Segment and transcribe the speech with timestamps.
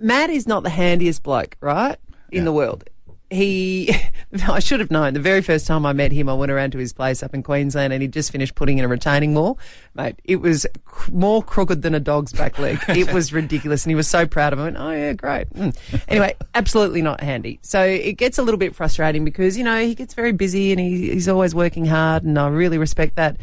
[0.00, 1.98] Matt is not the handiest bloke, right,
[2.32, 2.84] in the world.
[3.28, 3.94] He,
[4.48, 5.14] I should have known.
[5.14, 7.42] The very first time I met him, I went around to his place up in
[7.42, 9.58] Queensland, and he'd just finished putting in a retaining wall.
[9.94, 10.66] Mate, it was
[11.12, 12.80] more crooked than a dog's back leg.
[12.88, 14.62] It was ridiculous, and he was so proud of it.
[14.62, 15.50] I went, oh yeah, great.
[15.50, 15.76] Mm.
[16.08, 17.60] Anyway, absolutely not handy.
[17.62, 20.80] So it gets a little bit frustrating because you know he gets very busy and
[20.80, 23.36] he, he's always working hard, and I really respect that.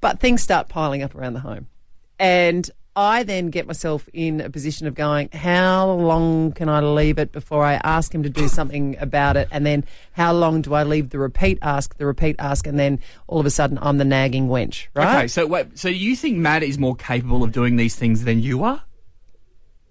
[0.00, 1.66] But things start piling up around the home.
[2.18, 7.18] And I then get myself in a position of going, how long can I leave
[7.18, 9.48] it before I ask him to do something about it?
[9.52, 12.98] And then how long do I leave the repeat ask, the repeat ask, and then
[13.28, 15.18] all of a sudden I'm the nagging wench, right?
[15.18, 18.40] Okay, so wait, so you think Matt is more capable of doing these things than
[18.40, 18.82] you are?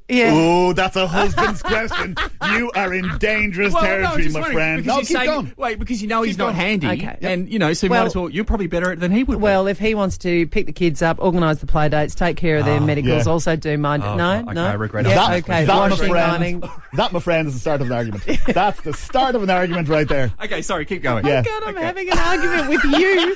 [0.09, 0.31] Yeah.
[0.33, 2.15] Oh, that's a husband's question.
[2.53, 4.83] You are in dangerous Well, territory, just my friend.
[4.83, 5.53] Because No, keep saying, going.
[5.55, 7.17] Wait, because you know he's Keep not handy, Okay.
[7.21, 8.29] and you know, so you Well- might as well.
[8.29, 9.37] You're probably better at it than he would.
[9.37, 9.41] be.
[9.41, 12.57] Well, if he wants to pick the kids up, organise the play dates, take care
[12.57, 13.31] of their ah, medicals, yeah.
[13.31, 14.01] also do mine.
[14.01, 14.65] Oh, no, okay, no.
[14.65, 15.65] I regret yeah, that, okay.
[15.65, 16.63] that, my friend,
[16.93, 18.23] that, my friend, is the start of an argument.
[18.47, 20.31] That's the start of an argument right there.
[20.43, 21.25] okay, sorry, keep going.
[21.25, 21.43] Yeah.
[21.43, 23.35] God, I'm having an argument with you,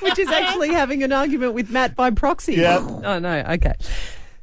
[0.00, 2.54] which is actually having an argument with Matt by proxy.
[2.54, 2.78] Yeah.
[2.80, 3.44] Oh, no.
[3.50, 3.74] Okay.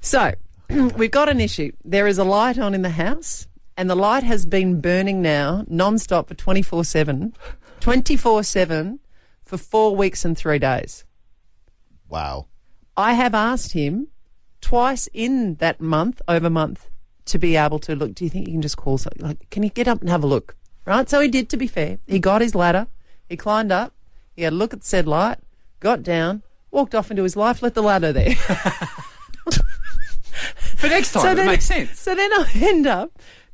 [0.01, 0.33] So,
[0.97, 1.71] we've got an issue.
[1.83, 5.65] There is a light on in the house, and the light has been burning now
[5.67, 7.35] non-stop for 24 7,
[7.81, 8.99] 24 7
[9.43, 11.03] for four weeks and three days.
[12.07, 12.47] Wow.
[12.95, 14.07] I have asked him
[14.61, 16.89] twice in that month, over month,
[17.25, 18.15] to be able to look.
[18.15, 19.21] Do you think you can just call something?
[19.21, 20.55] Like, can you get up and have a look?
[20.85, 21.09] Right.
[21.09, 21.49] So he did.
[21.49, 22.87] To be fair, he got his ladder.
[23.27, 23.93] He climbed up.
[24.35, 25.39] He had a look at the said light.
[25.81, 26.43] Got down.
[26.69, 27.61] Walked off into his life.
[27.61, 28.35] Left the ladder there.
[30.81, 31.99] For next time, it makes sense.
[31.99, 33.11] So then I end up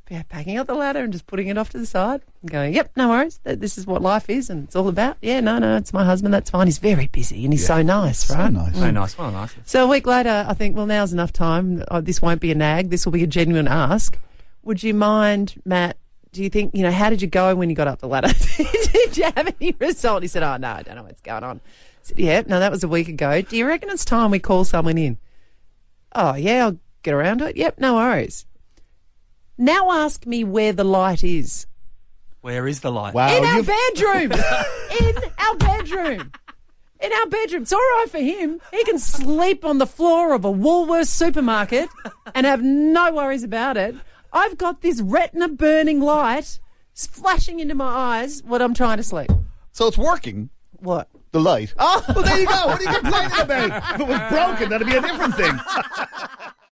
[0.10, 2.74] yeah, packing up the ladder and just putting it off to the side and going,
[2.74, 3.40] yep, no worries.
[3.44, 5.18] This is what life is and it's all about.
[5.22, 6.34] Yeah, no, no, it's my husband.
[6.34, 6.68] That's fine.
[6.68, 8.52] He's very busy and he's so nice, So right?
[8.52, 8.74] nice.
[8.78, 8.96] Very mm.
[8.96, 9.18] nice.
[9.18, 9.54] Well, nice.
[9.66, 11.84] So a week later, I think, well, now's enough time.
[11.92, 12.90] Oh, this won't be a nag.
[12.90, 14.18] This will be a genuine ask.
[14.64, 15.98] Would you mind, Matt?
[16.32, 18.34] Do you think, you know, how did you go when you got up the ladder?
[18.58, 20.22] did you have any result?
[20.22, 21.58] He said, oh, no, I don't know what's going on.
[21.58, 21.70] I
[22.04, 23.42] said, yeah, no, that was a week ago.
[23.42, 25.18] Do you reckon it's time we call someone in?
[26.14, 27.56] Oh, yeah, I'll get around to it.
[27.58, 28.46] Yep, no worries.
[29.58, 31.66] Now ask me where the light is.
[32.42, 33.14] Where is the light?
[33.14, 33.36] Wow.
[33.36, 34.32] In our you've- bedroom.
[35.00, 36.32] in our bedroom.
[37.00, 37.62] In our bedroom.
[37.64, 38.60] It's all right for him.
[38.72, 41.90] He can sleep on the floor of a Woolworths supermarket
[42.36, 43.96] and have no worries about it.
[44.34, 46.60] I've got this retina burning light
[46.94, 47.88] flashing into my
[48.20, 49.30] eyes when I'm trying to sleep.
[49.72, 51.08] so it's working, What?
[51.32, 51.74] the light.
[51.78, 52.68] Oh, well, there you go.
[52.68, 53.94] What are you complaining about?
[53.96, 55.54] If it was broken, that'd be a different thing.